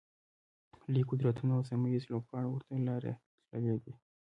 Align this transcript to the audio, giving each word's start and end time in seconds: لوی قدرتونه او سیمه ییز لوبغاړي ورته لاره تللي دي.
لوی 0.93 1.03
قدرتونه 1.11 1.51
او 1.57 1.63
سیمه 1.69 1.87
ییز 1.91 2.03
لوبغاړي 2.11 2.47
ورته 2.49 2.73
لاره 2.87 3.13
تللي 3.49 3.75
دي. 3.83 3.93